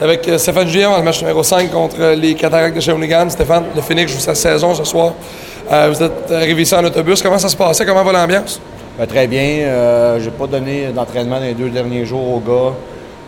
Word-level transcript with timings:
avec 0.00 0.26
euh, 0.28 0.38
Stéphane 0.38 0.66
Julien 0.66 0.96
le 0.96 1.02
match 1.02 1.20
numéro 1.20 1.42
5 1.42 1.70
contre 1.70 2.14
les 2.14 2.34
Cataractes 2.34 2.74
de 2.74 2.80
Shawinigan. 2.80 3.28
Stéphane, 3.28 3.64
le 3.74 3.82
Phoenix 3.82 4.10
joue 4.10 4.18
sa 4.18 4.34
saison 4.34 4.74
ce 4.74 4.84
soir. 4.84 5.12
Euh, 5.70 5.90
vous 5.92 6.02
êtes 6.02 6.32
arrivé 6.32 6.62
ici 6.62 6.74
en 6.74 6.84
autobus. 6.84 7.22
Comment 7.22 7.38
ça 7.38 7.48
se 7.48 7.56
passait? 7.56 7.84
Comment 7.84 8.02
va 8.02 8.12
l'ambiance? 8.12 8.60
Ben, 8.98 9.06
très 9.06 9.26
bien. 9.26 9.40
Euh, 9.42 10.18
je 10.18 10.24
n'ai 10.24 10.30
pas 10.30 10.46
donné 10.46 10.86
d'entraînement 10.88 11.36
dans 11.36 11.44
les 11.44 11.54
deux 11.54 11.68
derniers 11.68 12.06
jours 12.06 12.34
aux 12.34 12.40
gars. 12.40 12.74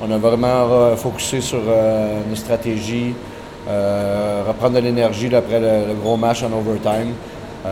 On 0.01 0.11
a 0.11 0.19
vraiment 0.19 0.97
focusé 0.97 1.41
sur 1.41 1.61
nos 1.61 2.35
stratégies, 2.35 3.15
reprendre 4.49 4.75
de 4.75 4.81
l'énergie 4.81 5.33
après 5.33 5.61
le, 5.61 5.95
gros 6.03 6.17
match 6.17 6.43
en 6.43 6.47
overtime. 6.47 7.13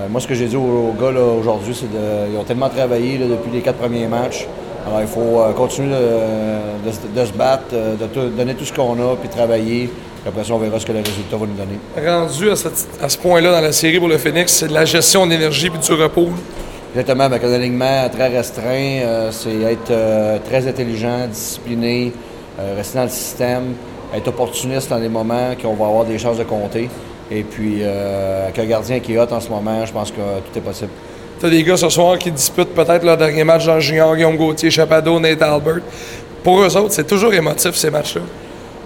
moi, 0.09 0.21
ce 0.21 0.29
que 0.29 0.35
j'ai 0.35 0.47
dit 0.47 0.55
aux, 0.55 0.95
gars 0.97 1.11
aujourd'hui, 1.19 1.75
c'est 1.75 1.89
qu'ils 1.89 2.39
ont 2.39 2.45
tellement 2.45 2.69
travaillé 2.69 3.19
depuis 3.19 3.51
les 3.53 3.63
quatre 3.63 3.79
premiers 3.79 4.07
matchs. 4.07 4.47
Alors, 4.87 5.01
il 5.03 5.07
faut 5.07 5.41
euh, 5.41 5.53
continuer 5.53 5.91
de, 5.91 7.25
se 7.25 7.33
battre, 7.33 7.65
euh, 7.75 7.97
de 7.97 8.29
donner 8.31 8.55
tout 8.55 8.65
ce 8.65 8.73
qu'on 8.73 8.95
a, 8.95 9.17
puis 9.17 9.29
travailler. 9.29 9.87
Puis 9.89 10.29
après 10.29 10.45
ça, 10.45 10.55
on 10.55 10.59
verra 10.59 10.79
ce 10.79 10.87
que 10.87 10.93
le 10.93 10.99
résultat 10.99 11.37
va 11.37 11.47
nous 11.47 11.55
donner. 11.55 11.79
Rendu 11.97 12.51
à, 12.51 13.09
ce 13.09 13.19
point-là 13.19 13.53
dans 13.53 13.61
la 13.61 13.73
série 13.73 13.99
pour 13.99 14.09
le 14.09 14.19
Phoenix, 14.19 14.53
c'est 14.53 14.69
de 14.69 14.75
la 14.75 14.85
gestion 14.85 15.27
d'énergie 15.27 15.71
puis 15.71 15.79
du 15.79 15.93
repos. 15.93 16.29
Exactement, 16.93 17.25
avec 17.25 17.45
un 17.45 17.53
alignement 17.53 18.09
très 18.09 18.29
restreint, 18.29 18.65
euh, 19.03 19.31
c'est 19.31 19.61
être 19.61 20.43
très 20.45 20.67
intelligent, 20.67 21.27
discipliné, 21.29 22.13
rester 22.77 22.99
dans 22.99 23.05
le 23.05 23.11
système, 23.11 23.75
être 24.15 24.29
opportuniste 24.29 24.91
dans 24.91 24.99
les 24.99 25.09
moments 25.09 25.55
qu'on 25.61 25.75
va 25.75 25.87
avoir 25.87 26.05
des 26.05 26.19
chances 26.19 26.37
de 26.37 26.45
compter. 26.45 26.91
Et 27.31 27.43
puis, 27.45 27.83
avec 27.85 28.59
un 28.59 28.65
gardien 28.65 28.99
qui 28.99 29.15
est 29.15 29.19
hot 29.19 29.29
en 29.31 29.41
ce 29.41 29.49
moment, 29.49 29.87
je 29.87 29.93
pense 29.93 30.11
que 30.11 30.17
tout 30.17 30.59
est 30.59 30.63
possible. 30.63 30.91
Tu 31.41 31.47
as 31.47 31.49
des 31.49 31.63
gars 31.65 31.79
ce 31.79 31.89
soir 31.89 32.19
qui 32.19 32.31
disputent 32.31 32.75
peut-être 32.75 33.03
leur 33.03 33.17
dernier 33.17 33.45
match 33.45 33.65
dans 33.65 33.77
le 33.77 33.81
junior, 33.81 34.15
Guillaume 34.15 34.37
Gauthier, 34.37 34.71
Chapado, 34.71 35.19
Nate 35.19 35.41
Albert. 35.41 35.81
Pour 36.45 36.61
eux 36.61 36.77
autres, 36.77 36.93
c'est 36.93 37.07
toujours 37.07 37.33
émotif 37.33 37.75
ces 37.77 37.91
matchs-là. 37.91 38.21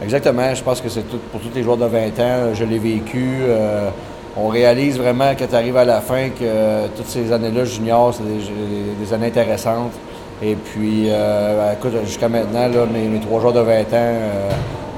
Exactement. 0.01 0.55
Je 0.55 0.63
pense 0.63 0.81
que 0.81 0.89
c'est 0.89 1.05
pour 1.05 1.41
tous 1.41 1.49
les 1.53 1.65
joueurs 1.65 1.79
de 1.79 1.87
20 1.87 2.21
ans. 2.21 2.55
Je 2.55 2.65
l'ai 2.65 2.79
vécu. 2.79 3.41
Euh, 3.41 3.89
on 4.37 4.47
réalise 4.47 4.99
vraiment 4.99 5.33
quand 5.37 5.49
tu 5.49 5.55
arrives 5.57 5.77
à 5.77 5.85
la 5.85 6.01
fin 6.01 6.29
que 6.29 6.45
euh, 6.45 6.87
toutes 6.97 7.09
ces 7.09 7.33
années-là 7.33 7.65
junior, 7.65 8.15
c'est 8.15 8.23
des, 8.23 9.13
années 9.13 9.27
intéressantes. 9.27 9.93
Et 10.41 10.55
puis, 10.55 11.07
euh, 11.09 11.73
écoute, 11.73 11.95
jusqu'à 12.05 12.29
maintenant, 12.29 12.69
mes, 12.93 13.19
trois 13.19 13.41
joueurs 13.41 13.53
de 13.53 13.61
20 13.63 13.81
ans, 13.95 14.19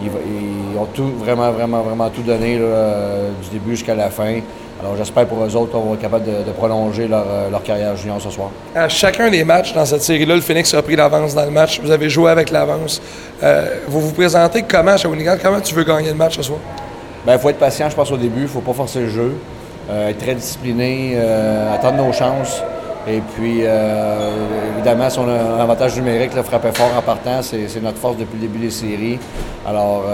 ils, 0.02 0.78
ont 0.78 0.86
tout, 0.86 1.10
vraiment, 1.18 1.50
vraiment, 1.52 1.82
vraiment 1.82 2.10
tout 2.10 2.22
donné 2.22 2.58
du 2.58 3.50
début 3.50 3.72
jusqu'à 3.72 3.94
la 3.94 4.10
fin. 4.10 4.40
Alors 4.80 4.94
j'espère 4.96 5.26
pour 5.26 5.42
eux 5.42 5.56
autres 5.56 5.72
qu'on 5.72 5.80
va 5.80 5.94
être 5.94 6.00
capable 6.00 6.24
de, 6.26 6.52
prolonger 6.52 7.08
euh, 7.10 7.50
leur, 7.50 7.62
carrière 7.62 7.96
junior 7.96 8.20
ce 8.20 8.28
soir. 8.28 8.50
À 8.74 8.88
chacun 8.88 9.30
des 9.30 9.42
matchs 9.42 9.72
dans 9.72 9.86
cette 9.86 10.02
série-là, 10.02 10.34
le 10.34 10.42
Phoenix 10.42 10.72
a 10.74 10.82
pris 10.82 10.96
l'avance 10.96 11.34
dans 11.34 11.44
le 11.44 11.50
match. 11.50 11.80
Vous 11.80 11.90
avez 11.90 12.10
joué 12.10 12.30
avec 12.30 12.50
l'avance. 12.50 13.00
Euh, 13.42 13.78
vous 13.88 14.00
vous 14.00 14.12
présentez 14.12 14.62
comment, 14.62 14.96
Shawinigan? 14.96 15.36
Comment 15.42 15.60
tu 15.60 15.74
veux 15.74 15.84
gagner 15.84 16.10
le 16.10 16.14
match 16.14 16.36
ce 16.36 16.42
soir? 16.42 16.58
Bien, 17.24 17.34
il 17.34 17.40
faut 17.40 17.48
être 17.48 17.58
patient, 17.58 17.88
je 17.88 17.96
pense, 17.96 18.12
au 18.12 18.18
début. 18.18 18.40
Il 18.40 18.42
ne 18.42 18.48
faut 18.48 18.60
pas 18.60 18.74
forcer 18.74 19.00
le 19.00 19.08
jeu. 19.08 19.32
Euh, 19.88 20.10
être 20.10 20.18
très 20.18 20.34
discipliné, 20.34 21.16
attendre 21.72 22.04
nos 22.04 22.12
chances. 22.12 22.62
Et 23.08 23.22
puis, 23.34 23.62
évidemment, 24.76 25.08
si 25.08 25.18
on 25.18 25.28
a 25.28 25.56
un 25.58 25.60
avantage 25.60 25.96
numérique, 25.96 26.34
le 26.34 26.42
frapper 26.42 26.72
fort 26.74 26.90
en 26.98 27.02
partant, 27.02 27.40
c'est 27.40 27.80
notre 27.80 27.98
force 27.98 28.16
depuis 28.18 28.34
le 28.34 28.48
début 28.48 28.58
des 28.58 28.70
séries. 28.70 29.18
Alors, 29.66 30.04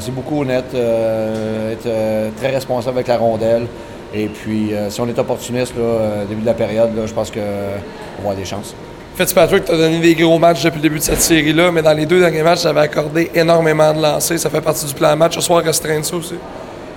c'est 0.00 0.14
beaucoup 0.14 0.42
honnête, 0.42 0.74
être 0.74 2.36
très 2.36 2.50
responsable 2.50 2.98
avec 2.98 3.08
la 3.08 3.16
rondelle. 3.16 3.66
Et 4.12 4.26
puis, 4.26 4.74
euh, 4.74 4.90
si 4.90 5.00
on 5.00 5.08
est 5.08 5.18
opportuniste, 5.18 5.76
là, 5.76 5.82
euh, 5.82 6.24
début 6.24 6.40
de 6.40 6.46
la 6.46 6.54
période, 6.54 6.90
je 7.06 7.12
pense 7.12 7.30
qu'on 7.30 7.40
va 7.40 8.18
avoir 8.18 8.34
des 8.34 8.44
chances. 8.44 8.74
Fitzpatrick, 9.14 9.64
tu 9.64 9.72
as 9.72 9.76
donné 9.76 10.00
des 10.00 10.14
gros 10.14 10.38
matchs 10.38 10.64
depuis 10.64 10.78
le 10.78 10.82
début 10.82 10.98
de 10.98 11.04
cette 11.04 11.20
série-là, 11.20 11.70
mais 11.70 11.82
dans 11.82 11.92
les 11.92 12.06
deux 12.06 12.18
derniers 12.18 12.42
matchs, 12.42 12.62
tu 12.62 12.66
avais 12.66 12.80
accordé 12.80 13.30
énormément 13.34 13.92
de 13.92 14.00
lancers. 14.00 14.38
Ça 14.38 14.50
fait 14.50 14.60
partie 14.60 14.84
du 14.86 14.94
plan 14.94 15.12
de 15.12 15.16
match. 15.16 15.34
Ce 15.36 15.40
soir, 15.40 15.62
restreindre 15.62 16.04
ça 16.04 16.16
aussi? 16.16 16.34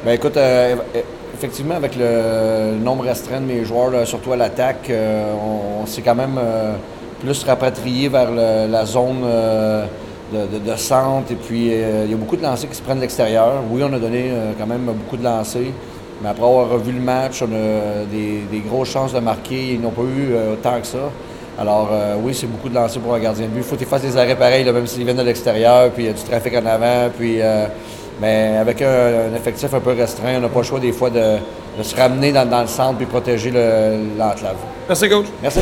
Bien, 0.04 0.14
écoute, 0.14 0.38
euh, 0.38 0.76
effectivement, 1.36 1.76
avec 1.76 1.96
le, 1.96 2.78
nombre 2.84 3.04
restreint 3.04 3.42
de 3.42 3.46
mes 3.46 3.64
joueurs, 3.64 4.08
surtout 4.08 4.34
à 4.34 4.38
l'attaque, 4.38 4.92
on, 4.92 5.86
s'est 5.86 6.02
quand 6.02 6.16
même 6.16 6.40
plus 7.20 7.44
rapatrié 7.44 8.08
vers 8.08 8.32
la 8.32 8.86
zone 8.86 9.26
de, 10.34 10.76
centre. 10.76 11.32
Et 11.32 11.36
puis, 11.36 11.68
il 11.68 12.12
y 12.12 12.14
a 12.14 12.18
beaucoup 12.18 12.36
de 12.36 12.44
lancers 12.44 12.70
qui 12.70 12.76
se 12.76 12.82
prennent 12.82 12.98
de 12.98 13.02
l'extérieur. 13.02 13.62
Oui, 13.70 13.82
on 13.84 13.94
a 13.94 14.00
donné 14.00 14.32
quand 14.58 14.68
même 14.68 14.86
beaucoup 14.86 15.18
de 15.18 15.24
lancers. 15.24 15.72
Mais 16.24 16.30
après 16.30 16.46
avoir 16.46 16.70
revu 16.70 16.94
le 16.94 17.02
match, 17.02 17.42
on 17.42 17.52
a 17.54 18.06
des, 18.10 18.60
grosses 18.66 18.92
chances 18.92 19.14
de 19.14 19.20
marquer. 19.20 19.74
Ils 19.74 19.82
n'ont 19.82 19.92
pas 19.92 20.04
eu 20.04 20.34
euh, 20.34 20.54
autant 20.54 20.80
que 20.80 20.88
ça. 20.88 21.12
Alors 21.60 21.90
euh, 21.92 22.16
oui, 22.22 22.34
c'est 22.34 22.48
beaucoup 22.48 22.70
de 22.70 22.76
lancers 22.76 23.02
pour 23.02 23.14
un 23.14 23.20
gardien 23.20 23.46
de 23.46 23.52
but. 23.52 23.60
Il 23.60 23.64
faut 23.64 23.76
qu'ils 23.76 23.88
fassent 23.88 24.04
des 24.04 24.18
arrêts 24.18 24.38
pareils, 24.38 24.64
même 24.64 24.88
s'ils 24.88 25.04
viennent 25.04 25.18
de 25.18 25.22
l'extérieur, 25.24 25.92
puis 25.92 26.04
il 26.04 26.08
y 26.08 26.10
a 26.10 26.14
du 26.14 26.24
trafic 26.24 26.54
en 26.56 26.66
avant. 26.66 27.10
Puis, 27.18 27.42
euh, 27.42 27.66
mais 28.22 28.56
avec 28.58 28.82
un, 28.82 29.36
effectif 29.36 29.74
un 29.74 29.82
peu 29.82 29.92
restreint, 29.92 30.38
on 30.38 30.42
n'a 30.42 30.50
pas 30.50 30.60
le 30.60 30.66
choix 30.66 30.80
des 30.80 30.94
fois 30.94 31.10
de, 31.10 31.38
se 31.82 31.96
ramener 31.96 32.32
dans, 32.32 32.62
le 32.62 32.68
centre 32.68 32.98
puis 32.98 33.06
protéger 33.06 33.52
l'enclave. 33.52 34.56
Merci, 34.88 35.10
coach. 35.10 35.26
Merci. 35.42 35.62